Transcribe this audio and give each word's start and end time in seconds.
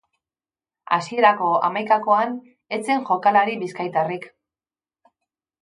Hasierako 0.95 1.49
hamaikakoan 1.67 2.33
ez 2.79 2.81
zen 2.89 3.07
jokalari 3.11 3.59
bizkaitarrik. 3.65 4.29